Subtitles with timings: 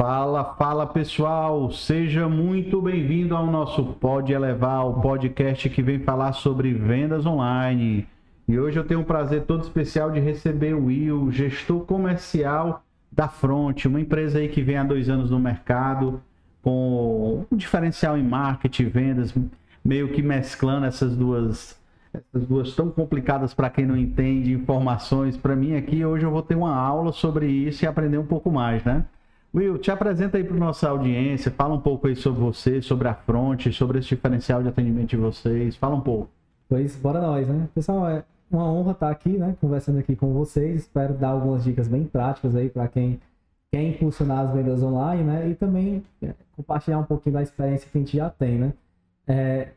[0.00, 6.32] Fala, fala pessoal, seja muito bem-vindo ao nosso Pode Elevar, o podcast que vem falar
[6.32, 8.08] sobre vendas online.
[8.48, 12.82] E hoje eu tenho um prazer todo especial de receber o Will, gestor comercial
[13.12, 16.22] da Front, uma empresa aí que vem há dois anos no mercado,
[16.62, 19.34] com um diferencial em marketing, vendas,
[19.84, 21.78] meio que mesclando essas duas
[22.10, 25.36] essas duas tão complicadas para quem não entende informações.
[25.36, 28.50] Para mim aqui hoje eu vou ter uma aula sobre isso e aprender um pouco
[28.50, 29.04] mais, né?
[29.52, 33.14] Will, te apresenta aí para nossa audiência, fala um pouco aí sobre você, sobre a
[33.14, 36.30] Fronte, sobre esse diferencial de atendimento de vocês, fala um pouco.
[36.68, 37.68] Pois, bora nós, né?
[37.74, 41.88] Pessoal, é uma honra estar aqui, né, conversando aqui com vocês, espero dar algumas dicas
[41.88, 43.20] bem práticas aí para quem
[43.72, 47.98] quer impulsionar as vendas online, né, e também é, compartilhar um pouquinho da experiência que
[47.98, 48.72] a gente já tem, né.
[49.26, 49.68] É,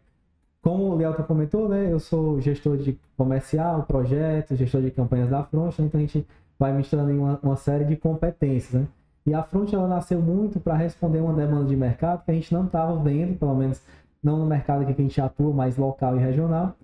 [0.62, 5.44] como o Lealta comentou, né, eu sou gestor de comercial, projetos, gestor de campanhas da
[5.44, 6.26] Front, né, então a gente
[6.60, 8.88] vai misturando em uma, uma série de competências, né.
[9.26, 12.54] E a Front ela nasceu muito para responder uma demanda de mercado que a gente
[12.54, 13.82] não estava vendo, pelo menos
[14.22, 16.76] não no mercado que a gente atua, mais local e regional,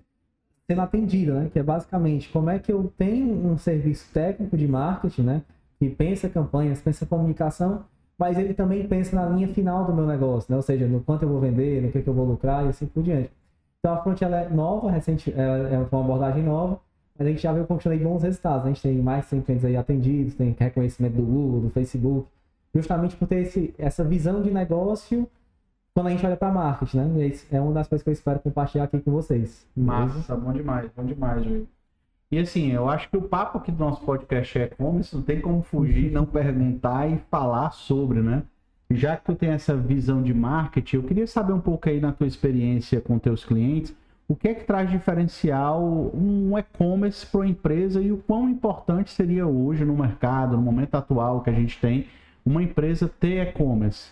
[0.66, 1.50] sendo atendida, né?
[1.52, 5.42] Que é basicamente como é que eu tenho um serviço técnico de marketing, né?
[5.78, 7.84] Que pensa campanhas, pensa comunicação,
[8.18, 10.56] mas ele também pensa na linha final do meu negócio, né?
[10.56, 12.86] Ou seja, no quanto eu vou vender, no que, que eu vou lucrar e assim
[12.86, 13.30] por diante.
[13.78, 16.78] Então a Front ela é nova, recente, é uma abordagem nova,
[17.20, 18.64] mas a gente já veio conquistando bons resultados.
[18.64, 22.26] A gente tem mais de 100 clientes aí atendidos, tem reconhecimento do Google, do Facebook,
[22.74, 25.28] justamente por ter esse, essa visão de negócio
[25.92, 27.32] quando a gente olha para marketing, né?
[27.52, 29.68] É uma das coisas que eu espero compartilhar aqui com vocês.
[29.76, 31.68] Massa, bom demais, bom demais, Júlio.
[32.32, 35.42] E assim, eu acho que o papo aqui do nosso podcast é e-commerce, não tem
[35.42, 38.44] como fugir, não perguntar e falar sobre, né?
[38.90, 42.12] Já que tu tem essa visão de marketing, eu queria saber um pouco aí na
[42.12, 43.94] tua experiência com teus clientes,
[44.30, 45.82] o que é que traz diferencial
[46.14, 50.94] um e-commerce para uma empresa e o quão importante seria hoje no mercado, no momento
[50.94, 52.06] atual que a gente tem,
[52.46, 54.08] uma empresa ter e-commerce?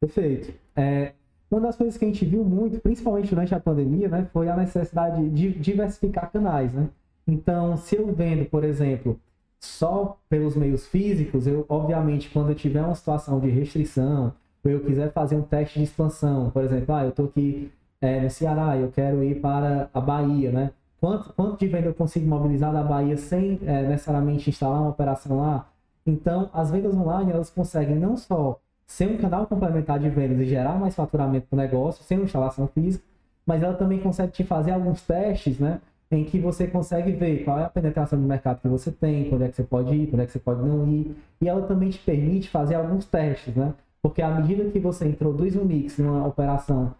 [0.00, 0.54] Perfeito.
[0.76, 1.14] É,
[1.50, 4.56] uma das coisas que a gente viu muito, principalmente durante a pandemia, né, foi a
[4.56, 6.88] necessidade de diversificar canais, né?
[7.26, 9.18] Então, se eu vendo, por exemplo,
[9.58, 14.32] só pelos meios físicos, eu, obviamente, quando eu tiver uma situação de restrição,
[14.62, 18.20] ou eu quiser fazer um teste de expansão, por exemplo, ah, eu estou aqui é,
[18.20, 20.70] no Ceará, eu quero ir para a Bahia, né?
[21.00, 25.38] Quanto, quanto de venda eu consigo mobilizar da Bahia sem é, necessariamente instalar uma operação
[25.38, 25.66] lá?
[26.06, 30.46] Então, as vendas online, elas conseguem não só ser um canal complementar de vendas e
[30.46, 33.04] gerar mais faturamento para o negócio, sem uma instalação física,
[33.44, 35.80] mas ela também consegue te fazer alguns testes, né?
[36.10, 39.42] Em que você consegue ver qual é a penetração do mercado que você tem, quando
[39.42, 41.16] é que você pode ir, quando é que você pode não ir.
[41.40, 43.74] E ela também te permite fazer alguns testes, né?
[44.00, 46.94] Porque à medida que você introduz um mix numa operação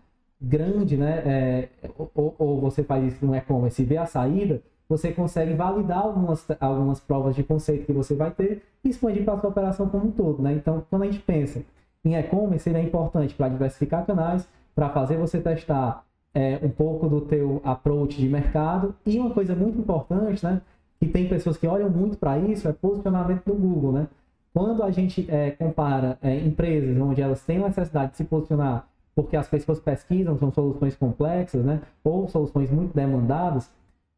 [0.47, 1.23] grande, né?
[1.27, 1.69] É,
[2.15, 6.47] ou, ou, você faz isso no e-commerce e vê a saída, você consegue validar algumas,
[6.61, 10.07] algumas provas de conceito que você vai ter e expandir para a sua operação como
[10.07, 10.53] um todo, né?
[10.55, 11.63] Então, quando a gente pensa
[12.05, 17.09] em e-commerce, ele é importante para diversificar canais, para fazer você testar é, um pouco
[17.09, 20.61] do teu approach de mercado e uma coisa muito importante, né?
[21.01, 24.09] Que tem pessoas que olham muito para isso, é posicionamento do Google, né?
[24.55, 29.35] Quando a gente é, compara é, empresas onde elas têm necessidade de se posicionar porque
[29.35, 31.81] as pessoas pesquisam, são soluções complexas, né?
[32.05, 33.71] Ou soluções muito demandadas,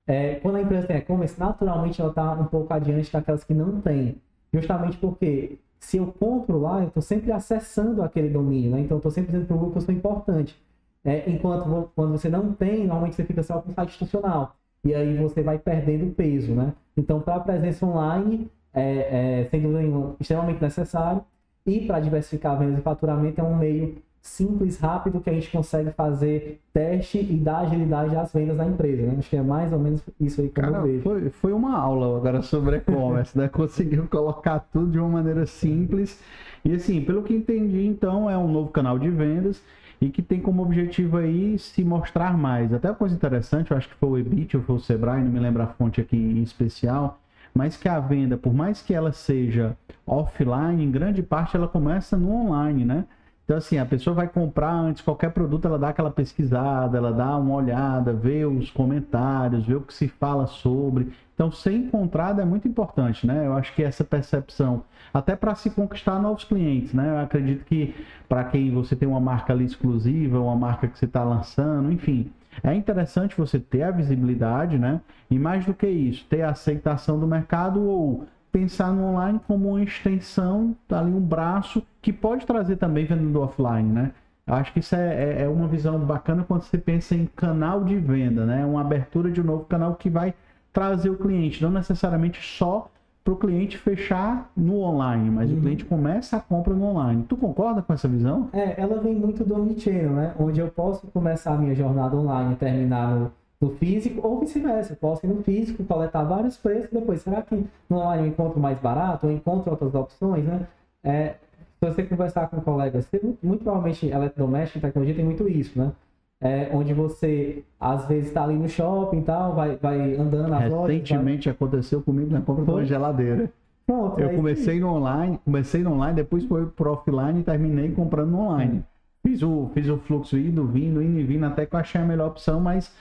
[0.08, 3.80] é, quando a empresa tem e-commerce, naturalmente ela está um pouco adiante daquelas que não
[3.80, 4.16] têm.
[4.52, 8.80] Justamente porque se eu compro lá, eu estou sempre acessando aquele domínio, né?
[8.80, 10.60] Então eu estou sempre dizendo para o Google que eu sou importante.
[11.04, 14.56] É, enquanto quando você não tem, normalmente você fica só com site institucional.
[14.84, 16.72] E aí você vai perdendo peso, né?
[16.96, 21.24] Então, para a presença online, é, é, sem dúvida nenhuma, extremamente necessário.
[21.66, 25.90] E para diversificar vendas e faturamento é um meio simples, rápido, que a gente consegue
[25.90, 29.02] fazer teste e dar agilidade às vendas da empresa.
[29.02, 29.16] Né?
[29.18, 31.02] Acho que é mais ou menos isso aí que Cara, eu vejo.
[31.02, 33.48] Foi, foi uma aula agora sobre e-commerce, né?
[33.52, 36.20] Conseguiu colocar tudo de uma maneira simples.
[36.64, 39.62] E assim, pelo que entendi, então, é um novo canal de vendas
[40.00, 42.72] e que tem como objetivo aí se mostrar mais.
[42.72, 45.30] Até uma coisa interessante, eu acho que foi o Ebit ou foi o Sebrae, não
[45.30, 47.20] me lembro a fonte aqui em especial,
[47.54, 49.76] mas que a venda, por mais que ela seja
[50.06, 53.04] offline, em grande parte ela começa no online, né?
[53.48, 57.34] Então, assim, a pessoa vai comprar antes qualquer produto, ela dá aquela pesquisada, ela dá
[57.38, 61.10] uma olhada, vê os comentários, vê o que se fala sobre.
[61.34, 63.46] Então, ser encontrado é muito importante, né?
[63.46, 64.84] Eu acho que essa percepção,
[65.14, 67.08] até para se conquistar novos clientes, né?
[67.08, 67.94] Eu acredito que
[68.28, 72.30] para quem você tem uma marca ali exclusiva, uma marca que você está lançando, enfim,
[72.62, 75.00] é interessante você ter a visibilidade, né?
[75.30, 79.70] E mais do que isso, ter a aceitação do mercado ou pensar no online como
[79.70, 84.12] uma extensão, ali um braço que pode trazer também vendedor offline, né?
[84.46, 87.96] Acho que isso é, é, é, uma visão bacana quando você pensa em canal de
[87.96, 88.64] venda, né?
[88.64, 90.32] Uma abertura de um novo canal que vai
[90.72, 92.88] trazer o cliente, não necessariamente só
[93.22, 95.58] para o cliente fechar no online, mas Uhum.
[95.58, 97.24] o cliente começa a compra no online.
[97.28, 98.48] Tu concorda com essa visão?
[98.54, 100.34] É, ela vem muito do omnichannel, né?
[100.40, 104.94] Onde eu posso começar a minha jornada online e terminar no, no físico, ou vice-versa.
[104.94, 108.58] Eu posso ir no físico, coletar vários preços, depois, será que no online eu encontro
[108.58, 110.66] mais barato, ou encontro outras opções, né?
[111.04, 111.34] É,
[111.80, 113.08] se você conversar com colegas,
[113.42, 115.92] muito, provavelmente eletrodoméstico e tecnologia tem muito isso, né?
[116.40, 120.60] É, onde você, às vezes, está ali no shopping e tal, vai, vai andando nas
[120.70, 120.70] lojas.
[120.70, 123.50] vai- Recentemente aconteceu comigo na compra de uma geladeira.
[123.86, 127.90] Pronto, Eu é comecei no online, comecei no online, depois foi pro offline e terminei
[127.90, 128.84] comprando no online.
[129.26, 132.04] Fiz o, fiz o fluxo indo, vindo, indo e vindo, até que eu achei a
[132.04, 132.94] melhor opção, mas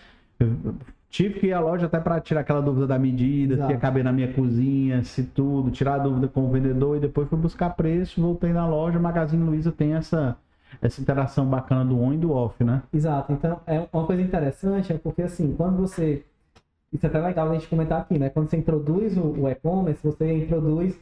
[1.18, 3.81] tive que ir à loja até para tirar aquela dúvida da medida, se ia Exato.
[3.81, 7.40] caber na minha cozinha, se tudo, tirar a dúvida com o vendedor e depois fui
[7.40, 10.38] buscar preço, voltei na loja, Magazine Luiza tem essa,
[10.80, 12.84] essa interação bacana do on e do off, né?
[12.94, 13.34] Exato.
[13.34, 16.24] Então, é uma coisa interessante é porque, assim, quando você.
[16.94, 18.30] Isso é até legal a gente comentar aqui, né?
[18.30, 20.96] Quando você introduz o, o e-commerce, você introduz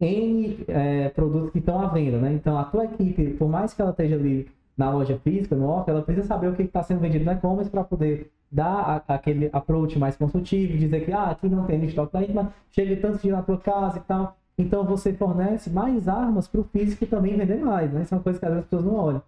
[0.00, 2.32] N é, produtos que estão à venda, né?
[2.32, 5.90] Então, a tua equipe, por mais que ela esteja ali na loja física, no off,
[5.90, 9.98] ela precisa saber o que está sendo vendido no e-commerce para poder a- aquele approach
[9.98, 13.42] mais consultivo, dizer que, ah, aqui não tem estoque da mas chega tanto dia na
[13.42, 14.36] tua casa e tal.
[14.58, 18.02] Então, você fornece mais armas para o físico também vender mais, né?
[18.02, 19.22] Isso é uma coisa que às vezes as pessoas não olham.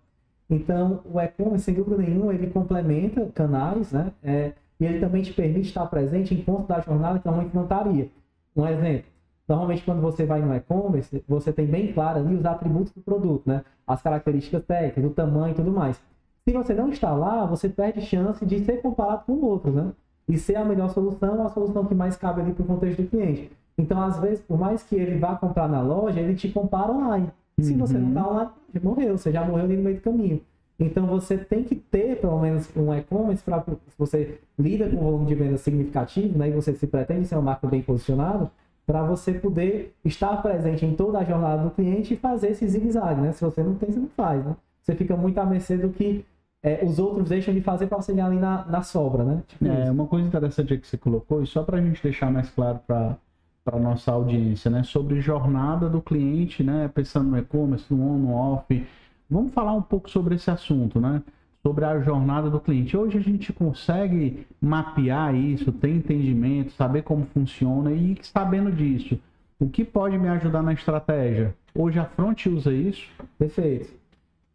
[0.50, 4.12] Então, o e-commerce, sem dúvida nenhuma, ele complementa canais, né?
[4.22, 7.62] É, e ele também te permite estar presente em pontos da jornada que normalmente não
[7.62, 8.10] estaria.
[8.54, 9.04] Um exemplo,
[9.48, 13.42] normalmente quando você vai no e-commerce, você tem bem claro ali os atributos do produto,
[13.46, 13.64] né?
[13.86, 15.98] As características técnicas, o tamanho e tudo mais.
[16.46, 19.92] Se você não está lá, você perde chance de ser comparado com outros, né?
[20.28, 23.08] E ser a melhor solução, a solução que mais cabe ali para o contexto do
[23.08, 23.50] cliente.
[23.78, 27.28] Então, às vezes, por mais que ele vá comprar na loja, ele te compara online.
[27.58, 28.08] Se você não Uhum.
[28.10, 30.40] está online, já morreu, você já morreu ali no meio do caminho.
[30.78, 35.00] Então você tem que ter pelo menos um e-commerce para se você lida com um
[35.04, 38.50] volume de venda significativo, né, e você se pretende ser uma marca bem posicionada,
[38.84, 43.20] para você poder estar presente em toda a jornada do cliente e fazer esse zigue-zague,
[43.20, 43.32] né?
[43.32, 44.56] Se você não tem, você não faz, né?
[44.82, 46.24] Você fica muito à mercê do que
[46.64, 49.42] é, os outros deixam de fazer para ganhar ali na, na sobra, né?
[49.46, 49.92] Tipo É, isso.
[49.92, 53.18] uma coisa interessante que você colocou, e só para a gente deixar mais claro para
[53.66, 54.82] a nossa audiência, né?
[54.82, 56.90] Sobre jornada do cliente, né?
[56.92, 58.86] Pensando no e-commerce, no on, no off.
[59.30, 61.22] Vamos falar um pouco sobre esse assunto, né?
[61.62, 62.96] Sobre a jornada do cliente.
[62.96, 69.18] Hoje a gente consegue mapear isso, ter entendimento, saber como funciona e sabendo disso.
[69.58, 71.54] O que pode me ajudar na estratégia?
[71.74, 73.06] Hoje a Front usa isso.
[73.38, 73.88] Perfeito.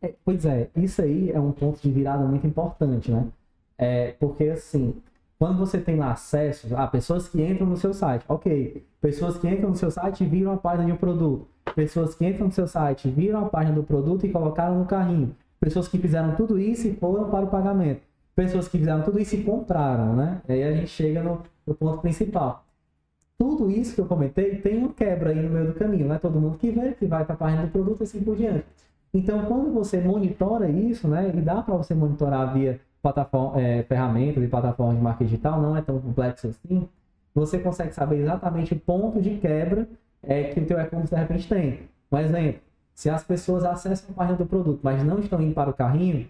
[0.02, 3.28] É, pois é, isso aí é um ponto de virada muito importante, né?
[3.78, 4.96] É, porque assim,
[5.38, 8.86] quando você tem lá acesso a pessoas que entram no seu site, ok.
[9.02, 11.48] Pessoas que entram no seu site viram a página de um produto.
[11.76, 15.36] Pessoas que entram no seu site, viram a página do produto e colocaram no carrinho.
[15.60, 18.02] Pessoas que fizeram tudo isso e foram para o pagamento.
[18.36, 20.42] Pessoas que fizeram tudo isso e compraram, né?
[20.48, 22.66] Aí a gente chega no, no ponto principal
[23.40, 26.20] tudo isso que eu comentei tem uma quebra aí no meio do caminho, não é
[26.20, 28.66] todo mundo que vê, que vai para a página do produto e assim por diante.
[29.14, 34.44] Então, quando você monitora isso, né, e dá para você monitorar via plataforma, é, ferramentas
[34.44, 36.88] e plataformas de marketing digital, não é tão complexo assim,
[37.34, 39.88] você consegue saber exatamente o ponto de quebra
[40.22, 41.80] é, que o teu e-commerce de repente tem.
[42.12, 42.62] Um exemplo,
[42.94, 46.28] se as pessoas acessam a página do produto, mas não estão indo para o carrinho,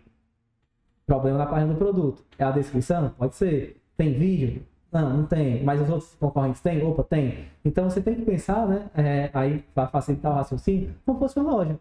[1.06, 2.24] problema na página do produto.
[2.38, 3.10] É a descrição?
[3.18, 3.81] Pode ser.
[3.98, 4.62] Tem vídeo?
[4.92, 5.64] Não, não tem.
[5.64, 6.83] Mas os outros concorrentes têm?
[6.83, 7.45] Opa, tem.
[7.66, 8.90] Então você tem que pensar, né?
[8.95, 11.80] é, aí para facilitar o raciocínio, como fosse uma loja.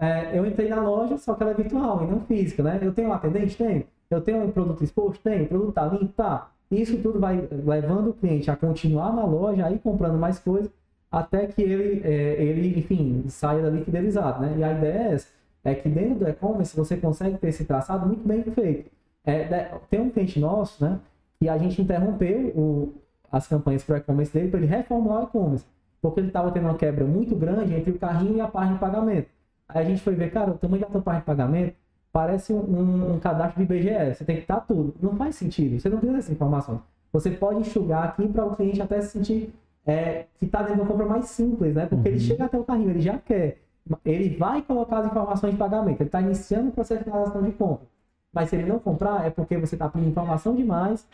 [0.00, 2.78] É, eu entrei na loja, só que ela é virtual e não física, né?
[2.82, 3.56] Eu tenho um atendente?
[3.56, 3.84] Tenho.
[4.10, 5.22] Eu tenho um produto exposto?
[5.22, 5.44] Tenho.
[5.44, 6.12] O produto tá limpo?
[6.14, 6.50] Tá.
[6.70, 10.70] Isso tudo vai levando o cliente a continuar na loja, aí comprando mais coisas,
[11.10, 14.54] até que ele, é, ele enfim, saia dali fidelizado, né?
[14.58, 15.28] E a ideia é essa.
[15.62, 18.90] É que dentro do e-commerce você consegue ter esse traçado muito bem feito.
[19.24, 20.98] É, de- tem um cliente nosso, né?
[21.40, 22.92] E a gente interrompeu o-
[23.30, 25.64] as campanhas para e-commerce dele para ele reformular o e-commerce.
[26.02, 28.80] Porque ele estava tendo uma quebra muito grande entre o carrinho e a página de
[28.80, 29.28] pagamento.
[29.68, 31.74] Aí a gente foi ver, cara, o tamanho da tua página de pagamento
[32.12, 34.14] parece um, um- cadastro de IBGE.
[34.14, 34.94] Você tem que estar tudo.
[35.00, 35.80] Não faz sentido.
[35.80, 36.82] Você não precisa dessa informação.
[37.12, 39.52] Você pode enxugar aqui para o cliente até se sentir
[39.86, 41.86] é, que está dentro de uma compra mais simples, né?
[41.86, 42.22] Porque ele Uhum.
[42.22, 43.58] chega até o carrinho, ele já quer.
[44.04, 46.00] Ele vai colocar as informações de pagamento.
[46.00, 47.86] Ele está iniciando o processo de finalização de compra.
[48.32, 51.06] Mas se ele não comprar, é porque você está pedindo informação demais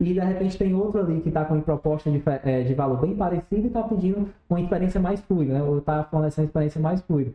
[0.00, 3.00] e de repente tem outro ali que está com uma proposta de, eh, de valor
[3.00, 5.62] bem parecido e está pedindo uma experiência mais fluida, né?
[5.62, 7.32] ou está fornecendo uma experiência mais fluida.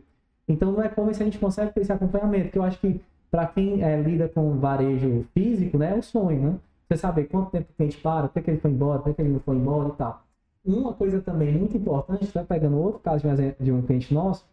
[0.48, 3.82] Então no e-commerce a gente consegue ter esse acompanhamento, que eu acho que para quem
[3.82, 6.60] eh, lida com varejo físico, né, é o sonho, né?
[6.90, 9.30] Você saber quanto tempo o cliente para, por que ele foi embora, por que ele
[9.32, 10.24] não foi embora e tal.
[10.66, 13.26] Uma coisa também muito importante, até pegando outro caso
[13.60, 14.46] de um, um cliente nosso,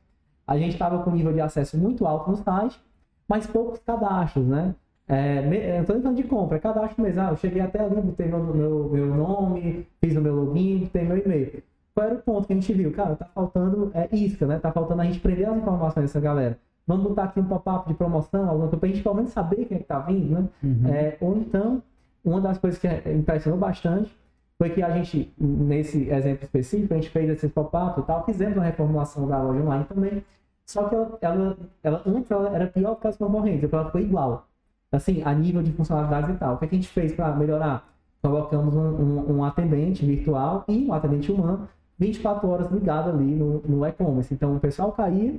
[0.47, 2.81] a gente estava com um nível de acesso muito alto no site,
[3.29, 4.75] mas poucos cadastros, né?
[5.07, 7.21] É, me- eu tô de compra, é cadastro mesmo.
[7.23, 11.03] Ah, eu cheguei até ali, botei meu, meu, meu nome, fiz o meu login, botei
[11.05, 11.63] meu e-mail.
[11.99, 12.93] Qual era o ponto que a gente viu?
[12.93, 14.61] Cara, tá faltando é, isca, né?
[14.61, 16.57] Tá faltando a gente prender as informações dessa galera.
[16.87, 19.79] Vamos botar aqui um pop-up de promoção, alguma coisa, pra gente pelo menos saber quem
[19.79, 20.49] é que tá vindo, né?
[20.63, 20.87] Uhum.
[20.87, 21.83] É, ou então,
[22.25, 24.17] uma das coisas que impressionou bastante
[24.57, 28.57] foi que a gente, nesse exemplo específico, a gente fez esses pop-up e tal, fizemos
[28.57, 30.25] uma reformulação da loja online também,
[30.65, 34.01] só que ela, ela, ela antes ela era pior que as concorrentes, depois ela ficou
[34.01, 34.47] igual.
[34.93, 36.55] Assim, a nível de funcionalidades e tal.
[36.55, 37.87] O que, é que a gente fez para melhorar?
[38.23, 43.61] Colocamos um, um, um, atendente virtual e um atendente humano 24 horas ligado ali no,
[43.63, 44.33] no e-commerce.
[44.33, 45.35] Então o pessoal caía,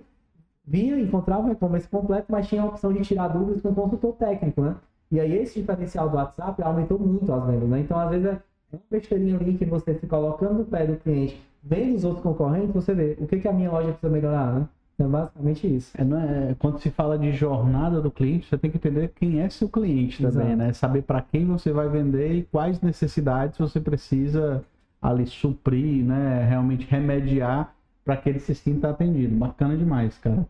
[0.66, 4.14] via, encontrava o e-commerce completo, mas tinha a opção de tirar dúvidas com o consultor
[4.14, 4.76] técnico, né?
[5.12, 7.80] E aí esse diferencial do WhatsApp aumentou muito as vendas, né?
[7.80, 8.40] Então às vezes é
[8.72, 12.74] uma besteirinha ali que você fica colocando no pé do cliente, vendo os outros concorrentes,
[12.74, 14.68] você vê o que, que a minha loja precisa melhorar, né?
[15.00, 15.92] É basicamente isso.
[15.98, 19.40] É, não é, quando se fala de jornada do cliente, você tem que entender quem
[19.40, 20.58] é seu cliente também, Exato.
[20.58, 20.74] né?
[20.74, 24.62] Saber para quem você vai vender e quais necessidades você precisa
[25.02, 26.46] ali suprir, né?
[26.48, 29.36] Realmente remediar para que ele se sinta atendido.
[29.36, 30.48] Bacana demais, cara.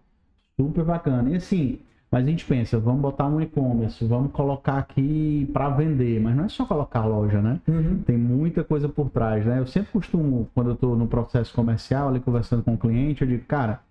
[0.58, 1.30] Super bacana.
[1.30, 1.80] E assim,
[2.12, 6.46] mas a gente pensa, vamos botar um e-commerce, vamos colocar aqui para vender, mas não
[6.46, 7.60] é só colocar loja, né?
[7.68, 8.00] Uhum.
[8.00, 9.60] Tem muita coisa por trás, né?
[9.60, 13.28] Eu sempre costumo, quando eu estou no processo comercial, ali conversando com o cliente, eu
[13.28, 13.82] digo, cara,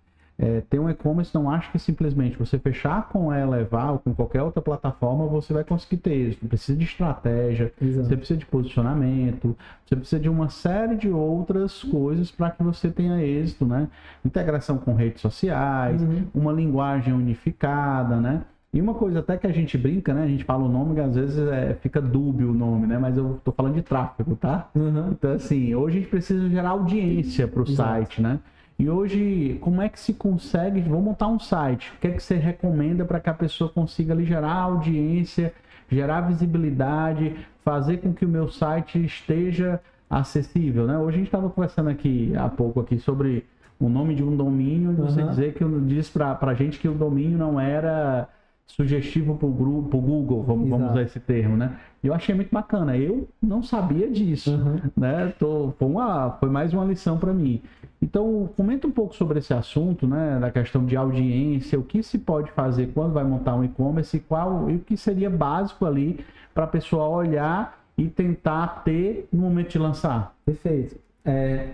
[0.41, 4.15] é, ter um e-commerce não acho que simplesmente você fechar com a Elevar ou com
[4.15, 6.47] qualquer outra plataforma você vai conseguir ter êxito.
[6.47, 8.07] Precisa de estratégia, Exato.
[8.07, 9.55] você precisa de posicionamento,
[9.85, 13.89] você precisa de uma série de outras coisas para que você tenha êxito, né?
[14.23, 16.27] Integração com redes sociais, uhum.
[16.33, 18.43] uma linguagem unificada, né?
[18.71, 20.23] E uma coisa até que a gente brinca, né?
[20.23, 22.97] A gente fala o nome que às vezes é, fica dúbio o nome, né?
[22.97, 24.69] Mas eu tô falando de tráfego, tá?
[24.73, 25.09] Uhum.
[25.11, 28.39] Então, assim, hoje a gente precisa gerar audiência para o site, né?
[28.79, 30.79] E hoje, como é que se consegue?
[30.79, 31.91] Vou montar um site.
[31.91, 35.53] O que é que você recomenda para que a pessoa consiga ali, gerar audiência,
[35.89, 40.97] gerar visibilidade, fazer com que o meu site esteja acessível, né?
[40.97, 43.45] Hoje a gente estava conversando aqui há pouco aqui sobre
[43.77, 46.93] o nome de um domínio, e você dizer que diz para a gente que o
[46.93, 48.29] domínio não era
[48.69, 51.77] sugestivo para o Google, vamos, vamos usar esse termo, né?
[52.03, 52.95] Eu achei muito bacana.
[52.95, 54.79] Eu não sabia disso, uhum.
[54.95, 55.33] né?
[55.37, 57.61] Tô, foi, uma, foi mais uma lição para mim.
[58.01, 60.39] Então, comenta um pouco sobre esse assunto, né?
[60.39, 64.19] Da questão de audiência, o que se pode fazer quando vai montar um e-commerce e
[64.19, 66.23] qual e o que seria básico ali
[66.53, 70.35] para a pessoa olhar e tentar ter no momento de lançar.
[70.45, 70.95] Perfeito.
[71.25, 71.71] É,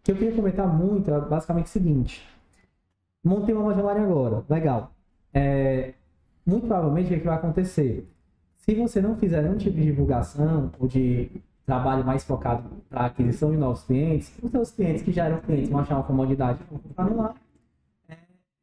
[0.00, 2.26] o que eu queria comentar muito é basicamente o seguinte:
[3.22, 4.92] montei uma loja online agora, legal.
[5.34, 5.92] É,
[6.46, 8.08] muito provavelmente o que vai acontecer?
[8.58, 11.30] Se você não fizer nenhum tipo de divulgação ou de
[11.66, 15.68] trabalho mais focado para aquisição de novos clientes, os seus clientes que já eram clientes
[15.68, 17.34] vão achar uma comodidade vão comprar lá.
[18.08, 18.14] É,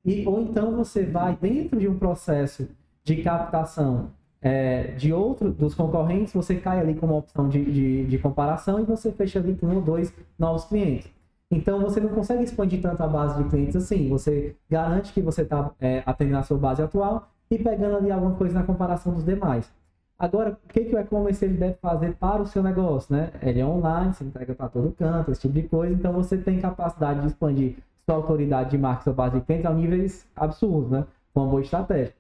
[0.05, 2.67] e, ou então você vai dentro de um processo
[3.03, 4.11] de captação
[4.41, 8.79] é, de outro dos concorrentes, você cai ali com uma opção de, de, de, comparação
[8.79, 11.09] e você fecha ali com um ou dois novos clientes.
[11.49, 14.09] Então você não consegue expandir tanto a base de clientes assim.
[14.09, 18.35] Você garante que você está é, atendendo a sua base atual e pegando ali alguma
[18.35, 19.71] coisa na comparação dos demais.
[20.17, 23.15] Agora, o que, que o e-commerce deve fazer para o seu negócio?
[23.15, 23.31] Né?
[23.41, 26.59] Ele é online, você entrega para todo canto, esse tipo de coisa, então você tem
[26.59, 31.05] capacidade de expandir sua autoridade de marca, sua base de clientes a níveis absurdos, né?
[31.33, 32.13] com uma boa estratégia.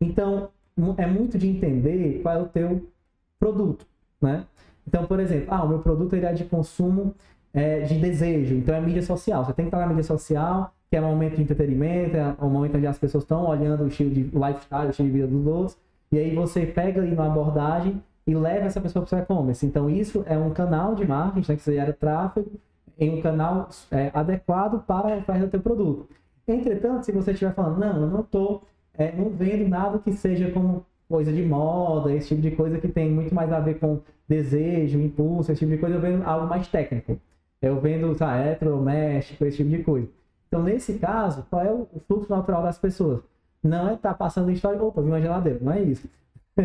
[0.00, 0.50] Então,
[0.98, 2.86] é muito de entender qual é o teu
[3.38, 3.86] produto.
[4.20, 4.44] Né?
[4.86, 7.14] Então, por exemplo, ah, o meu produto ele é de consumo
[7.54, 9.44] é, de desejo, então é mídia social.
[9.44, 12.48] Você tem que estar na mídia social, que é um momento de entretenimento, é um
[12.48, 15.46] momento onde as pessoas estão olhando o estilo de lifestyle, o estilo de vida dos
[15.46, 15.76] outros,
[16.12, 19.66] e aí você pega ali uma abordagem e leva essa pessoa para o seu e-commerce.
[19.66, 22.50] Então isso é um canal de marketing, né, que gera tráfego,
[22.98, 26.08] em um canal é, adequado para oferta do teu produto.
[26.48, 28.62] Entretanto, se você estiver falando, não, eu não estou,
[28.96, 32.88] é, não vendo nada que seja como coisa de moda, esse tipo de coisa que
[32.88, 36.46] tem muito mais a ver com desejo, impulso, esse tipo de coisa, eu vendo algo
[36.46, 37.18] mais técnico.
[37.60, 40.08] Eu vendo, sabe, eletrodoméstico, esse tipo de coisa.
[40.48, 43.20] Então, nesse caso, qual é o fluxo natural das pessoas?
[43.62, 46.08] Não é estar tá passando a história, opa, vi uma geladeira, não é isso.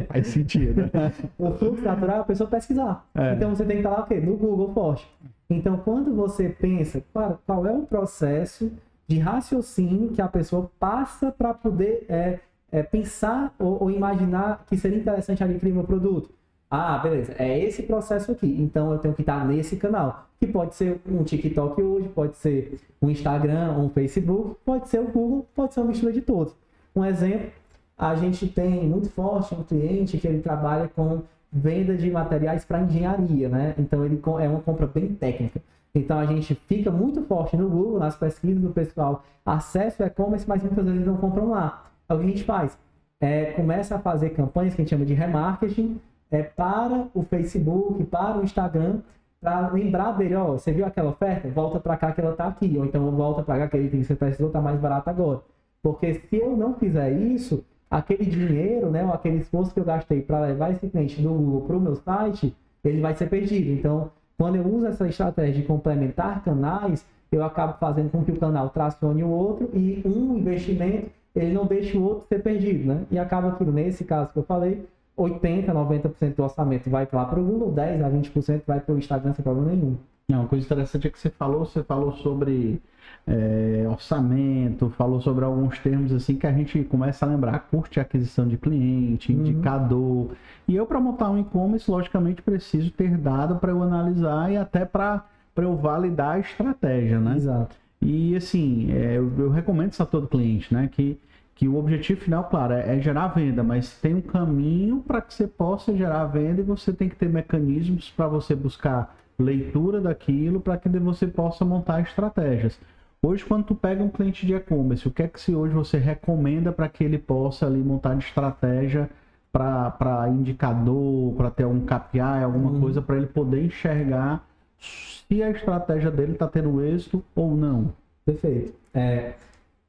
[0.08, 0.90] Faz sentido.
[1.38, 3.06] o fluxo natural é a pessoa pesquisar.
[3.16, 3.34] É.
[3.34, 4.20] Então você tem que estar lá o quê?
[4.20, 5.12] No Google Forte.
[5.50, 8.72] Então, quando você pensa, qual, qual é o processo
[9.06, 12.40] de raciocínio que a pessoa passa para poder é,
[12.72, 16.34] é, pensar ou, ou, imaginar que seria interessante adquirir meu produto?
[16.74, 18.48] Ah, beleza, é esse processo aqui.
[18.48, 20.28] Então eu tenho que estar nesse canal.
[20.40, 25.12] Que pode ser um TikTok hoje, pode ser um Instagram, um Facebook, pode ser o
[25.12, 26.56] Google, pode ser uma mistura de todos.
[26.96, 27.52] Um exemplo,
[27.98, 32.82] a gente tem muito forte um cliente que ele trabalha com venda de materiais para
[32.82, 33.76] engenharia, né?
[33.78, 35.62] Então ele é uma compra bem técnica.
[35.94, 40.64] Então a gente fica muito forte no Google, nas pesquisas do pessoal, acesso e-commerce, mas
[40.64, 41.92] muitas vezes não compram lá.
[42.06, 42.78] Então, o que a gente faz?
[43.20, 46.00] É, começa a fazer campanhas que a gente chama de remarketing,
[46.32, 49.00] é, para o Facebook, para o Instagram,
[49.40, 51.50] para lembrar dele, ó, você viu aquela oferta?
[51.50, 54.00] Volta para cá que ela tá aqui, ou então volta para cá que ele tem
[54.00, 55.42] que você precisou tá mais barato agora.
[55.84, 60.22] Porque se eu não fizer isso, aquele dinheiro, né, ou aquele esforço que eu gastei
[60.22, 63.72] para levar esse cliente do Google para o meu site, ele vai ser perdido.
[63.72, 68.40] Então, quando eu uso essa estratégia de complementar canais, eu acabo fazendo com que o
[68.40, 73.06] canal tracione o outro e um investimento ele não deixa o outro ser perdido, né?
[73.10, 74.86] E acaba que nesse caso que eu falei,
[75.22, 78.98] 80, 90% do orçamento vai lá para o Google, 10 a 20% vai para o
[78.98, 79.98] Instagram sem problema nenhum.
[80.28, 82.82] Não, uma coisa interessante é que você falou, você falou sobre
[83.28, 88.00] é, orçamento, falou sobre alguns termos assim que a gente começa a lembrar, custo de
[88.00, 89.40] aquisição de cliente, uhum.
[89.40, 90.32] indicador.
[90.68, 94.86] E eu, para montar um e-commerce, logicamente, preciso ter dado para eu analisar e até
[94.86, 95.26] para
[95.58, 97.36] eu validar a estratégia, né?
[97.36, 97.76] Exato.
[98.02, 100.90] E assim, é, eu, eu, recomendo isso a todo cliente, né?
[100.92, 101.20] Que,
[101.62, 105.32] que o objetivo final, claro, é, é gerar venda, mas tem um caminho para que
[105.32, 110.60] você possa gerar venda e você tem que ter mecanismos para você buscar leitura daquilo
[110.60, 112.80] para que você possa montar estratégias.
[113.22, 116.00] Hoje, quando tu pega um cliente de e-commerce, o que é que se hoje você
[116.00, 119.08] recomenda para que ele possa ali montar estratégia
[119.54, 122.82] para indicador, para ter algum KPI, alguma uhum.
[122.82, 124.44] coisa para ele poder enxergar
[124.80, 127.94] se a estratégia dele está tendo êxito ou não?
[128.26, 128.74] Perfeito.
[128.96, 129.36] É,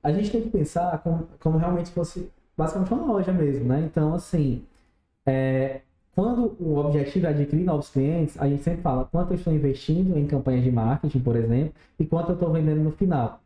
[0.03, 3.81] a gente tem que pensar como, como realmente fosse basicamente uma loja mesmo, né?
[3.81, 4.63] Então, assim,
[5.27, 5.81] é,
[6.15, 10.19] quando o objetivo é adquirir novos clientes, a gente sempre fala quanto eu estou investindo
[10.19, 13.41] em campanhas de marketing, por exemplo, e quanto eu estou vendendo no final.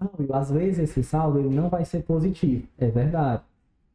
[0.00, 2.66] Ah, às vezes esse saldo ele não vai ser positivo.
[2.78, 3.42] É verdade.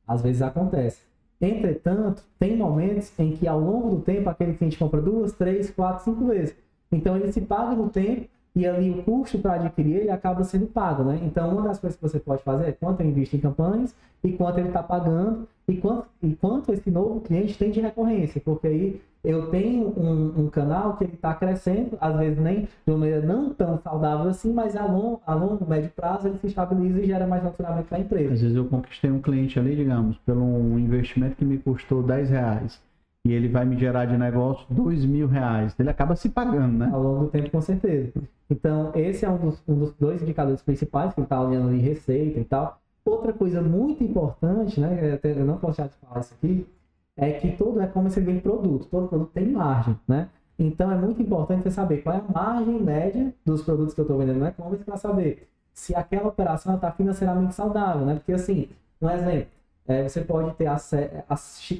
[0.07, 1.01] Às vezes acontece.
[1.39, 6.03] Entretanto, tem momentos em que ao longo do tempo aquele cliente compra duas, três, quatro,
[6.03, 6.55] cinco vezes.
[6.91, 10.65] Então ele se paga no tempo e ali o custo para adquirir ele acaba sendo
[10.65, 11.19] pago, né?
[11.23, 14.31] Então uma das coisas que você pode fazer é quanto eu invisto em campanhas e
[14.31, 18.65] quanto ele está pagando e quanto, e quanto esse novo cliente tem de recorrência, porque
[18.65, 22.97] aí eu tenho um, um canal que ele está crescendo, às vezes nem de uma
[22.97, 26.99] maneira não tão saudável assim, mas a longo, a longo, médio prazo ele se estabiliza
[26.99, 28.33] e gera mais faturamento para a empresa.
[28.33, 32.31] Às vezes eu conquistei um cliente ali, digamos, pelo um investimento que me custou 10
[32.31, 32.86] reais
[33.27, 35.75] e ele vai me gerar de negócio dois mil reais.
[35.77, 36.89] Ele acaba se pagando, né?
[36.91, 38.13] Ao longo do tempo, com certeza.
[38.49, 42.39] Então, esse é um dos, um dos dois indicadores principais que está olhando ali, receita
[42.39, 42.79] e tal.
[43.03, 45.19] Outra coisa muito importante, né?
[45.23, 46.65] Eu não posso já te falar isso aqui,
[47.15, 50.29] é que todo e-commerce vende produto, todo produto tem margem, né?
[50.59, 54.03] Então é muito importante você saber qual é a margem média dos produtos que eu
[54.03, 58.15] estou vendendo no e-commerce para saber se aquela operação está financeiramente saudável, né?
[58.15, 58.69] Porque assim,
[59.01, 59.47] um exemplo,
[59.87, 61.13] é, você pode ter acesso,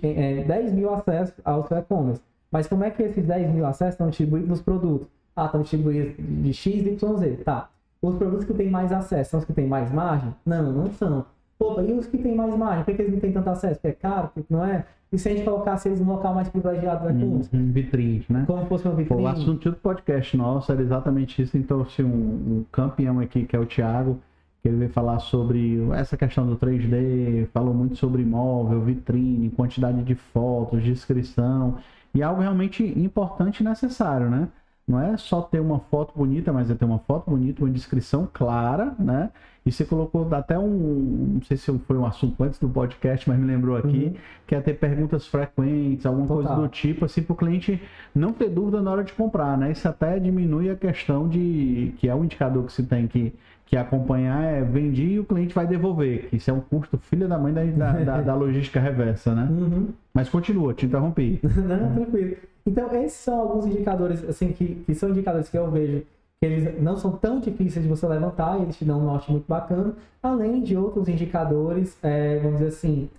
[0.01, 2.21] é, 10 mil acessos ao seu e-commerce.
[2.51, 5.07] Mas como é que esses 10 mil acessos estão distribuídos nos produtos?
[5.35, 7.37] Ah, estão distribuídos de X, Y, Z.
[7.43, 7.69] Tá.
[8.01, 10.33] Os produtos que têm mais acesso são os que têm mais margem?
[10.45, 11.25] Não, não são.
[11.59, 12.85] Opa, e os que têm mais margem?
[12.85, 13.75] Por que eles não têm tanto acesso?
[13.75, 14.29] Porque é caro?
[14.33, 14.85] Porque não é?
[15.11, 17.49] E se a gente colocasse eles no local mais privilegiado do e-commerce?
[17.55, 18.43] Um, vitrine, né?
[18.45, 19.21] Como fosse uma vitrine.
[19.21, 21.57] O assunto do podcast nosso era exatamente isso.
[21.57, 24.19] Então, se um, um campeão aqui, que é o Thiago,
[24.67, 30.15] ele veio falar sobre essa questão do 3D, falou muito sobre imóvel, vitrine, quantidade de
[30.15, 31.77] fotos, descrição,
[32.13, 34.49] e algo realmente importante e necessário, né?
[34.87, 38.27] Não é só ter uma foto bonita, mas é ter uma foto bonita, uma descrição
[38.31, 39.29] clara, né?
[39.65, 43.37] E você colocou até um, não sei se foi um assunto antes do podcast, mas
[43.37, 44.13] me lembrou aqui, uhum.
[44.47, 46.43] que é ter perguntas frequentes, alguma Total.
[46.43, 47.81] coisa do tipo, assim, para o cliente
[48.15, 49.73] não ter dúvida na hora de comprar, né?
[49.73, 53.33] Isso até diminui a questão de, que é o indicador que se tem que
[53.67, 56.29] que acompanhar é vendi e o cliente vai devolver.
[56.31, 59.45] Isso é um custo filha da mãe da, da, da logística reversa, né?
[59.51, 59.89] Uhum.
[60.13, 61.39] Mas continua, te interrompi.
[61.43, 62.37] não, tranquilo.
[62.67, 66.05] Então, esses são alguns indicadores, assim, que, que são indicadores que eu vejo
[66.39, 69.47] que eles não são tão difíceis de você levantar, eles te dão um norte muito
[69.47, 73.09] bacana, além de outros indicadores, é, vamos dizer assim,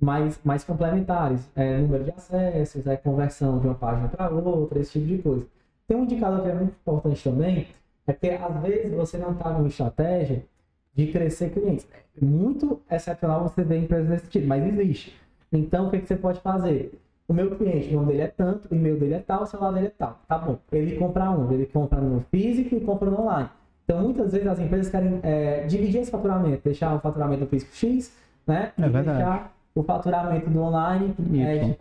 [0.00, 4.92] mais, mais complementares, é, número de acessos, é, conversão de uma página para outra, esse
[4.92, 5.46] tipo de coisa.
[5.86, 7.68] Tem um indicador que é muito importante também,
[8.08, 10.44] é porque às vezes você não está numa estratégia
[10.92, 11.86] de crescer clientes.
[12.20, 15.16] É muito excepcional você ver empresas desse tipo, mas existe.
[15.52, 16.92] Então, o que, que você pode fazer?
[17.28, 19.72] O meu cliente, o nome dele é tanto, o e-mail dele é tal, o celular
[19.72, 20.20] dele é tal.
[20.28, 20.58] Tá bom.
[20.70, 21.54] Ele compra onde?
[21.54, 23.48] Ele compra no físico e compra no online.
[23.84, 27.74] Então, muitas vezes as empresas querem é, dividir esse faturamento, deixar o faturamento do físico
[27.74, 28.72] X, né?
[28.78, 29.18] É e verdade.
[29.18, 31.42] deixar o faturamento do online Y.
[31.42, 31.76] É,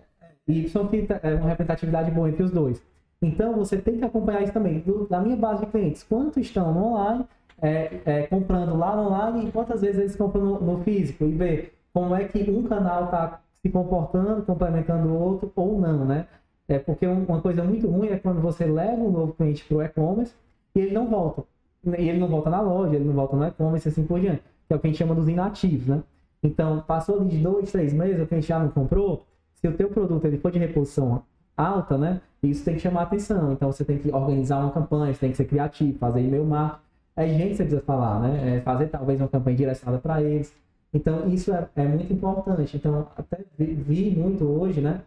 [0.48, 2.82] y, que é uma representatividade boa entre os dois.
[3.22, 4.80] Então, você tem que acompanhar isso também.
[4.80, 7.26] Do, da minha base de clientes, quanto estão no online,
[7.62, 11.32] é, é, comprando lá no online e quantas vezes eles compram no, no físico e
[11.32, 16.28] ver como é que um canal está se comportando, complementando o outro ou não, né?
[16.68, 19.82] É porque uma coisa muito ruim é quando você leva um novo cliente para o
[19.82, 20.36] e-commerce
[20.76, 21.44] e ele não volta.
[21.84, 24.44] E ele não volta na loja, ele não volta no e-commerce e assim por diante.
[24.68, 26.04] Que é o que a gente chama dos inativos, né?
[26.44, 29.26] Então, passou de dois, três meses, o cliente já não comprou.
[29.56, 31.24] Se o teu produto ele for de reposição
[31.58, 32.22] alta, né?
[32.44, 33.52] Isso tem que chamar atenção.
[33.52, 36.84] Então você tem que organizar uma campanha, você tem que ser criativo, fazer e-mail marketing.
[37.16, 38.58] É gente que você precisa falar, né?
[38.58, 40.54] É fazer talvez uma campanha direcionada para eles.
[40.96, 42.78] Então isso é, é, muito importante.
[42.78, 45.02] Então até vi, vi muito hoje, né?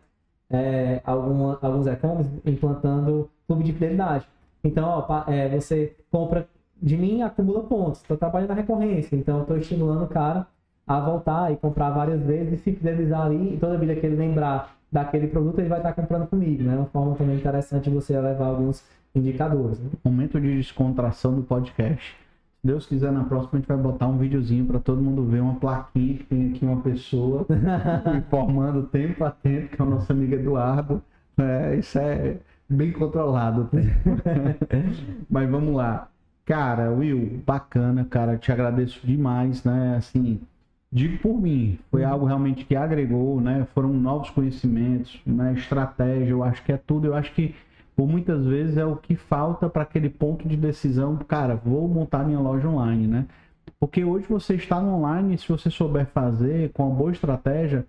[0.51, 4.27] É, alguma, alguns e-commerce implantando clube de fidelidade.
[4.62, 6.46] Então, ó, é, você compra
[6.81, 8.03] de mim, acumula pontos.
[8.03, 10.46] Estou trabalhando na recorrência, então estou estimulando o cara
[10.87, 13.55] a voltar e comprar várias vezes e se fidelizar ali.
[13.55, 16.77] E toda vida que ele lembrar daquele produto, ele vai estar comprando comigo, né?
[16.77, 19.79] Uma forma também interessante de você levar alguns indicadores.
[19.79, 19.90] Né?
[20.05, 22.14] Momento de descontração do podcast.
[22.60, 25.40] Se Deus quiser, na próxima a gente vai botar um videozinho para todo mundo ver
[25.40, 27.46] uma plaquinha que tem aqui uma pessoa
[28.18, 31.00] informando tempo a tempo, que é o nosso amigo Eduardo.
[31.36, 33.70] É, isso é bem controlado.
[35.30, 36.08] Mas vamos lá.
[36.44, 38.36] Cara, Will, bacana, cara.
[38.36, 39.96] Te agradeço demais, né?
[39.96, 40.40] Assim,
[40.90, 43.68] digo por mim, foi algo realmente que agregou, né?
[43.72, 45.54] Foram novos conhecimentos, né?
[45.54, 47.06] Estratégia, eu acho que é tudo.
[47.06, 47.54] Eu acho que
[47.98, 52.22] por muitas vezes é o que falta para aquele ponto de decisão, cara, vou montar
[52.22, 53.26] minha loja online, né?
[53.80, 57.84] Porque hoje você está no online, se você souber fazer com uma boa estratégia,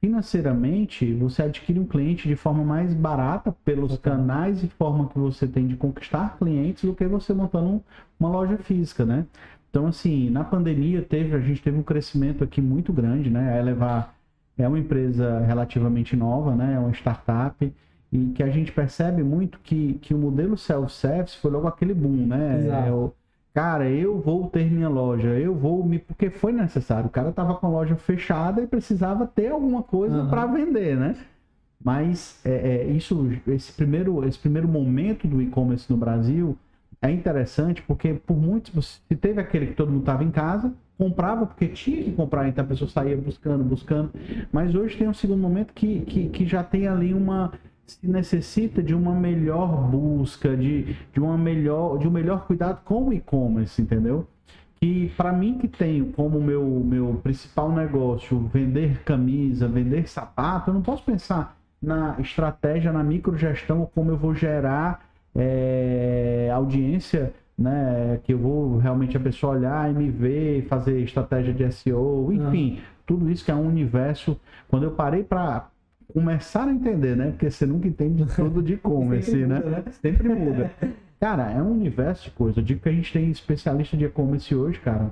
[0.00, 5.46] financeiramente você adquire um cliente de forma mais barata pelos canais e forma que você
[5.46, 7.80] tem de conquistar clientes do que você montando
[8.18, 9.24] uma loja física, né?
[9.70, 13.52] Então, assim, na pandemia teve, a gente teve um crescimento aqui muito grande, né?
[13.52, 14.16] A Elevar
[14.58, 16.74] é uma empresa relativamente nova, né?
[16.74, 17.72] É uma startup
[18.14, 22.26] e que a gente percebe muito que, que o modelo self-service foi logo aquele boom,
[22.28, 22.58] né?
[22.60, 22.88] Exato.
[22.88, 23.12] É o,
[23.52, 25.98] cara, eu vou ter minha loja, eu vou me.
[25.98, 27.06] Porque foi necessário.
[27.06, 30.30] O cara tava com a loja fechada e precisava ter alguma coisa Uhum.
[30.30, 31.16] para vender, né?
[31.82, 36.56] Mas é, é, isso, esse primeiro, esse primeiro momento do e-commerce no Brasil
[37.02, 41.44] é interessante porque por muitos, se teve aquele que todo mundo estava em casa, comprava
[41.44, 44.10] porque tinha que comprar, então a pessoa saía buscando, buscando.
[44.52, 47.52] Mas hoje tem um segundo momento que, que, que já tem ali uma
[47.86, 53.08] se necessita de uma melhor busca, de, de uma melhor, de um melhor cuidado com
[53.08, 54.26] o e-commerce, entendeu?
[54.80, 60.74] Que para mim que tenho como meu meu principal negócio vender camisa, vender sapato, eu
[60.74, 68.20] não posso pensar na estratégia, na microgestão, como eu vou gerar é, audiência, né?
[68.24, 72.80] Que eu vou realmente a pessoa olhar e me ver, fazer estratégia de SEO, enfim,
[73.06, 74.38] tudo isso que é um universo.
[74.68, 75.68] Quando eu parei para
[76.14, 77.30] começar a entender, né?
[77.32, 79.58] Porque você nunca entende tudo de e-commerce, Sempre né?
[79.60, 79.84] né?
[80.00, 80.70] Sempre muda.
[81.20, 82.60] Cara, é um universo de coisa.
[82.60, 85.10] Eu digo que a gente tem especialista de e-commerce hoje, cara.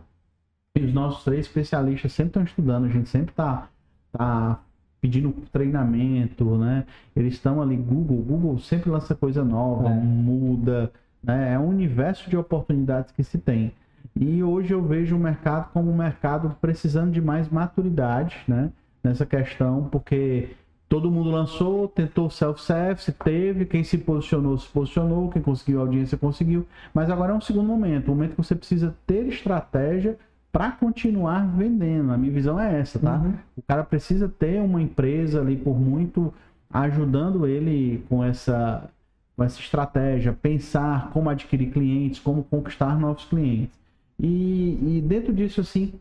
[0.76, 3.68] E os nossos três especialistas sempre estão estudando, a gente sempre tá,
[4.12, 4.60] tá
[5.00, 6.84] pedindo treinamento, né?
[7.16, 9.94] Eles estão ali, Google, Google sempre lança coisa nova, É.
[9.94, 11.54] muda, né?
[11.54, 13.72] É um universo de oportunidades que se tem.
[14.14, 18.70] E hoje eu vejo o mercado como um mercado precisando de mais maturidade, né?
[19.02, 20.50] Nessa questão, porque
[20.92, 26.66] todo mundo lançou, tentou self-service, teve, quem se posicionou, se posicionou, quem conseguiu audiência, conseguiu.
[26.92, 30.18] Mas agora é um segundo momento, um momento que você precisa ter estratégia
[30.52, 32.12] para continuar vendendo.
[32.12, 33.14] A minha visão é essa, tá?
[33.16, 33.33] Uhum.
[33.57, 36.31] O cara precisa ter uma empresa ali por muito
[36.70, 38.87] ajudando ele com essa
[39.35, 43.81] com essa estratégia, pensar como adquirir clientes, como conquistar novos clientes.
[44.20, 45.94] E, e dentro disso, assim,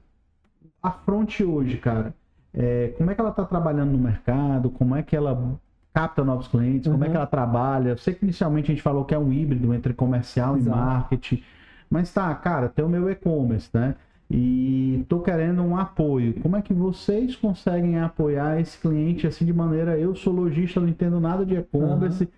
[0.83, 2.13] a fronte hoje, cara,
[2.53, 5.59] é, como é que ela está trabalhando no mercado, como é que ela
[5.93, 7.11] capta novos clientes, como é Uhum.
[7.11, 7.89] que ela trabalha.
[7.89, 10.77] Eu sei que inicialmente a gente falou que é um híbrido entre comercial Exato.
[10.77, 11.43] e marketing,
[11.89, 13.95] mas tá, cara, tem o meu e-commerce, né?
[14.29, 16.33] E tô querendo um apoio.
[16.41, 20.87] Como é que vocês conseguem apoiar esse cliente assim de maneira eu sou lojista, não
[20.87, 22.29] entendo nada de e-commerce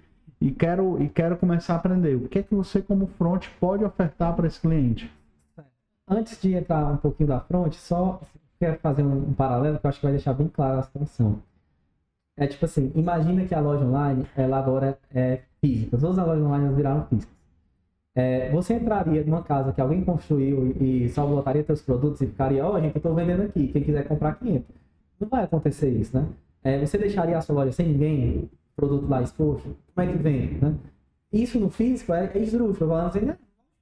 [0.41, 2.15] e quero e quero começar a aprender.
[2.15, 5.12] O que é que você como front pode ofertar para esse cliente?
[6.08, 8.19] Antes de entrar um pouquinho da frente, só
[8.63, 11.41] quero fazer um, um paralelo que eu acho que vai deixar bem clara a situação.
[12.38, 15.97] É tipo assim, imagina que a loja online, ela agora é física.
[15.97, 17.34] Todas as lojas online viraram físicas.
[18.15, 22.65] É, você entraria numa casa que alguém construiu e só botaria seus produtos e ficaria,
[22.65, 24.67] ó, gente, eu tô vendendo aqui, quem quiser comprar 500.
[25.19, 26.28] Não vai acontecer isso, né?
[26.63, 29.76] É, você deixaria a sua loja sem ninguém, produto lá exposto?
[29.93, 30.76] Como é que vende, né?
[31.32, 33.26] Isso no físico é, é esdrúxulo, falando assim?
[33.26, 33.36] Não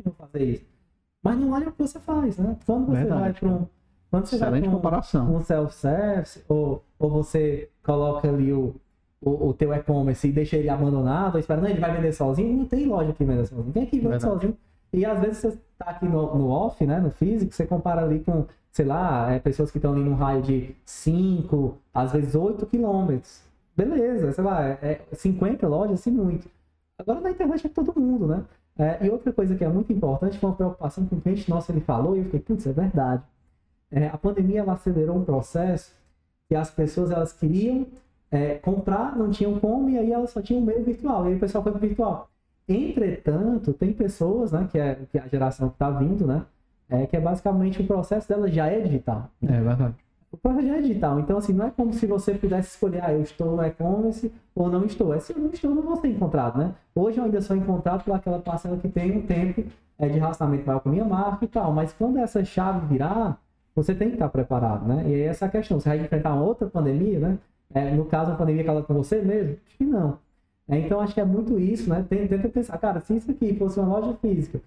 [0.03, 0.65] vou fazer isso.
[1.21, 2.57] Mas não olha o que você faz, né?
[2.65, 3.67] Quando você Verdade, vai para um.
[4.11, 5.33] Quando você Excelente um, comparação.
[5.33, 8.75] um self-service, ou, ou você coloca ali o,
[9.21, 12.57] o, o teu e-commerce e deixa ele abandonado, ou espera, não, ele vai vender sozinho,
[12.57, 13.71] não tem loja que venda sozinho.
[13.71, 14.33] Tem aqui vende Verdade.
[14.33, 14.57] sozinho.
[14.91, 18.19] E às vezes você tá aqui no, no off, né, no físico, você compara ali
[18.19, 22.65] com, sei lá, é, pessoas que estão ali num raio de 5, às vezes 8
[22.65, 23.41] quilômetros.
[23.77, 26.49] Beleza, sei lá, é, é 50 lojas, assim, muito.
[26.99, 28.43] Agora na internet é todo mundo, né?
[28.77, 31.71] É, e outra coisa que é muito importante foi uma preocupação que um cliente nosso
[31.71, 33.23] ele falou, e eu fiquei, putz, é verdade.
[33.91, 35.93] É, a pandemia acelerou um processo
[36.47, 37.87] que as pessoas elas queriam
[38.31, 41.35] é, comprar, não tinham como, e aí elas só tinham o meio virtual, e aí
[41.35, 42.29] o pessoal foi pro virtual.
[42.67, 46.45] Entretanto, tem pessoas, né, que é, que é a geração que está vindo, né,
[46.89, 49.29] é que é basicamente o processo dela já é digital.
[49.41, 49.95] É verdade.
[50.31, 53.11] O processo já é digital, então assim, não é como se você pudesse escolher, ah,
[53.11, 55.13] eu estou no e-commerce ou não estou.
[55.13, 56.73] É se eu não estou, não vou ser encontrado, né?
[56.95, 59.65] Hoje eu ainda sou encontrado por aquela parcela que tem um tempo
[59.99, 63.37] é, de relacionamento maior com a minha marca e tal, mas quando essa chave virar,
[63.75, 65.03] você tem que estar preparado, né?
[65.07, 67.37] E aí essa questão, você vai enfrentar uma outra pandemia, né?
[67.73, 69.57] É, no caso, uma pandemia casada com você mesmo?
[69.65, 70.17] Acho que não.
[70.67, 72.05] É, então, acho que é muito isso, né?
[72.09, 74.61] Tenta pensar, cara, se isso aqui fosse uma loja física,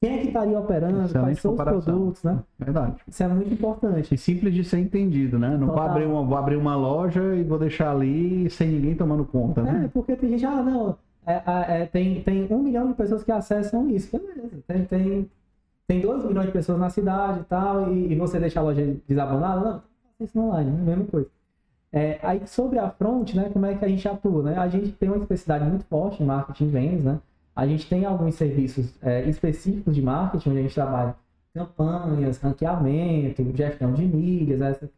[0.00, 1.02] quem é que estaria operando?
[1.02, 2.38] Excelente quais são os produtos, né?
[2.58, 2.96] Verdade.
[3.06, 4.14] Isso é muito importante.
[4.14, 5.56] E simples de ser entendido, né?
[5.56, 9.24] Não vou abrir, uma, vou abrir uma loja e vou deixar ali sem ninguém tomando
[9.24, 9.82] conta, né?
[9.84, 13.32] É, porque tem gente, ah, não, é, é, tem, tem um milhão de pessoas que
[13.32, 14.16] acessam isso.
[14.16, 15.30] Beleza, tem, tem,
[15.88, 18.94] tem dois milhões de pessoas na cidade e tal, e, e você deixa a loja
[19.08, 19.60] desabonada?
[19.60, 19.82] Não,
[20.20, 20.82] isso online, né?
[20.84, 21.28] mesma coisa.
[21.90, 24.58] É, aí sobre a front, né, como é que a gente atua, né?
[24.58, 27.18] A gente tem uma especificidade muito forte em marketing e vendas, né?
[27.56, 31.16] A gente tem alguns serviços é, específicos de marketing, onde a gente trabalha
[31.54, 34.90] campanhas, ranqueamento, gestão de milhas, essa,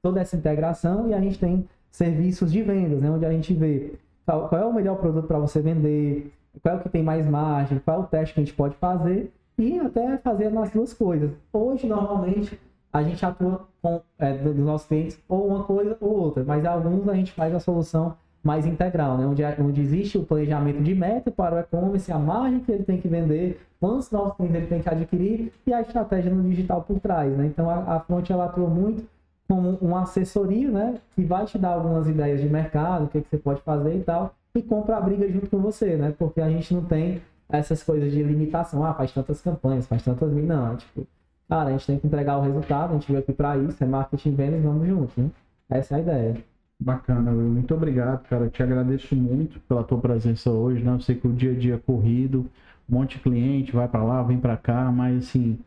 [0.00, 3.92] toda essa integração, e a gente tem serviços de vendas, né, onde a gente vê
[4.24, 6.32] qual, qual é o melhor produto para você vender,
[6.62, 8.74] qual é o que tem mais margem, qual é o teste que a gente pode
[8.76, 11.32] fazer, e até fazer as duas coisas.
[11.52, 12.58] Hoje, normalmente,
[12.92, 17.08] a gente atua com é, dos nossos clientes ou uma coisa ou outra, mas alguns
[17.08, 19.26] a gente faz a solução mais integral, né?
[19.26, 23.00] onde, onde existe o planejamento de meta para o e-commerce, a margem que ele tem
[23.00, 27.00] que vender, quantos novos clientes ele tem que adquirir e a estratégia no digital por
[27.00, 27.36] trás.
[27.36, 27.46] Né?
[27.46, 29.04] Então a, a ela atua muito
[29.48, 30.94] como uma assessoria né?
[31.14, 34.02] que vai te dar algumas ideias de mercado, o que, que você pode fazer e
[34.02, 36.14] tal, e compra a briga junto com você, né?
[36.16, 40.30] porque a gente não tem essas coisas de limitação, ah, faz tantas campanhas, faz tantas
[40.30, 41.06] mil, não, é tipo,
[41.48, 43.86] cara, a gente tem que entregar o resultado, a gente veio aqui para isso, é
[43.86, 45.30] marketing vendas, vamos juntos, né?
[45.70, 46.44] Essa é a ideia.
[46.80, 47.48] Bacana, Will.
[47.48, 48.48] Muito obrigado, cara.
[48.48, 50.92] Te agradeço muito pela tua presença hoje, né?
[50.92, 52.48] Eu sei que o dia a dia é corrido,
[52.88, 55.58] um monte de cliente vai para lá, vem para cá, mas assim,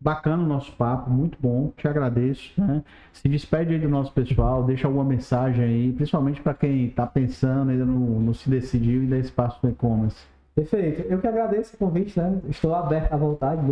[0.00, 1.72] bacana o nosso papo, muito bom.
[1.76, 2.84] Te agradeço, né?
[3.12, 7.70] Se despede aí do nosso pessoal, deixa alguma mensagem aí, principalmente para quem está pensando,
[7.70, 10.24] ainda não, não se decidiu e dá espaço no e-commerce.
[10.60, 11.10] Perfeito.
[11.10, 12.38] Eu que agradeço o convite, né?
[12.48, 13.62] Estou aberto à vontade.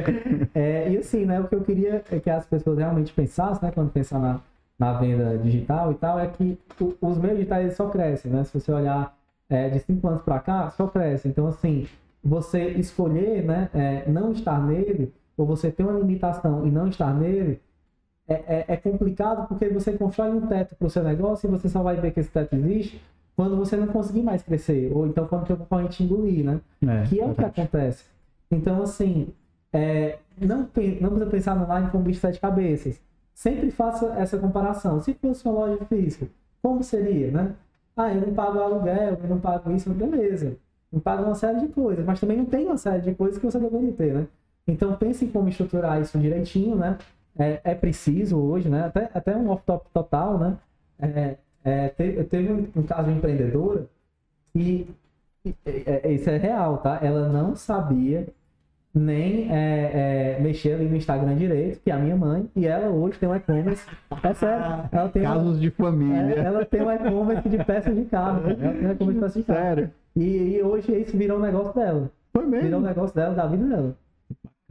[0.54, 1.38] é, e assim, né?
[1.38, 3.70] O que eu queria é que as pessoas realmente pensassem, né?
[3.74, 4.40] Quando pensar na,
[4.78, 6.58] na venda digital e tal, é que
[7.00, 8.42] os meios digitais só crescem, né?
[8.44, 9.14] Se você olhar
[9.50, 11.28] é, de cinco anos para cá, só cresce.
[11.28, 11.86] Então, assim,
[12.24, 17.12] você escolher né, é, não estar nele, ou você ter uma limitação e não estar
[17.12, 17.60] nele,
[18.26, 21.68] é, é, é complicado porque você constrói um teto para o seu negócio e você
[21.68, 23.02] só vai ver que esse teto existe
[23.40, 26.60] quando você não conseguir mais crescer, ou então quando o seu concorrente engolir, né?
[26.82, 28.04] É, que é o que acontece.
[28.50, 29.28] Então, assim,
[29.72, 33.00] é, não, não precisa pensar no online como bicho de sete cabeças
[33.40, 35.00] sempre faça essa comparação.
[35.00, 36.26] Se fosse uma loja física,
[36.60, 37.54] como seria, né?
[37.96, 40.58] Ah, eu não pago aluguel, eu não pago isso, beleza.
[40.92, 43.46] Não pago uma série de coisas, mas também não tem uma série de coisas que
[43.46, 44.26] você deveria ter, né?
[44.66, 46.98] Então pense em como estruturar isso direitinho, né?
[47.38, 48.84] É, é preciso hoje, né?
[48.84, 50.58] Até, até um off-top total, né?
[50.98, 53.86] É, é, teve, teve um, um, caso de empreendedora
[54.54, 54.86] e,
[55.44, 56.98] e, é, isso é real, tá?
[57.02, 58.26] Ela não sabia
[58.92, 62.88] nem é, é, mexer ali no Instagram direito, que é a minha mãe, e ela
[62.88, 63.86] hoje tem um e-commerce.
[64.22, 64.88] É sério.
[64.90, 66.34] Ela tem Casos uma, de família.
[66.34, 68.42] É, ela tem um e-commerce de peças de carro.
[68.44, 69.60] Ela tem um e-commerce de peças de carro.
[69.60, 69.90] Sério.
[70.16, 72.10] E, e, hoje isso virou um negócio dela.
[72.32, 72.64] Foi mesmo.
[72.64, 73.96] Virou um negócio dela, da vida dela.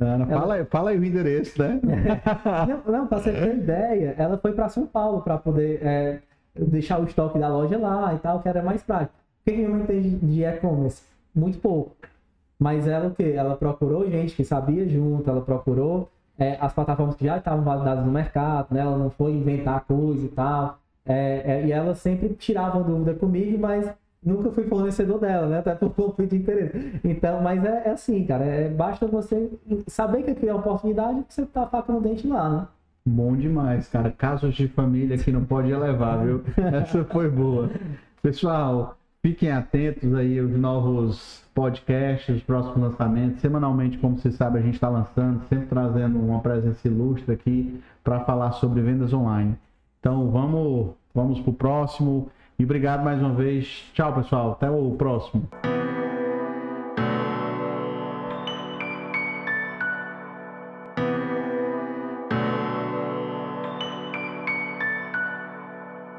[0.01, 0.41] Ana, ela...
[0.41, 1.79] fala, fala aí o endereço, né?
[2.67, 6.19] não, não, pra você ter ideia, ela foi para São Paulo para poder é,
[6.67, 9.13] deixar o estoque da loja lá e tal, que era mais prático.
[9.41, 11.01] O que minha mãe tem de e-commerce?
[11.33, 11.95] Muito pouco.
[12.57, 13.33] Mas ela o quê?
[13.35, 18.05] Ela procurou gente que sabia junto, ela procurou é, as plataformas que já estavam validadas
[18.05, 18.81] no mercado, né?
[18.81, 20.77] Ela não foi inventar coisa e tal.
[21.05, 23.89] É, é, e ela sempre tirava dúvida comigo, mas
[24.23, 25.59] nunca fui fornecedor dela, né?
[25.59, 26.99] Até por conflito de interesse.
[27.03, 28.45] Então, mas é, é assim, cara.
[28.45, 29.49] É, basta você
[29.87, 32.67] saber que aquilo é oportunidade que você tá faca no dente lá, né?
[33.09, 34.11] Bom demais, cara.
[34.11, 36.43] Casos de família que não pode levar, viu?
[36.57, 37.69] Essa foi boa.
[38.21, 43.41] Pessoal, Fiquem atentos aí aos novos podcasts, os próximos lançamentos.
[43.41, 48.21] Semanalmente, como você sabe, a gente está lançando, sempre trazendo uma presença ilustre aqui para
[48.21, 49.57] falar sobre vendas online.
[49.99, 52.29] Então vamos, vamos para o próximo.
[52.57, 53.91] E obrigado mais uma vez.
[53.93, 54.53] Tchau, pessoal.
[54.53, 55.49] Até o próximo.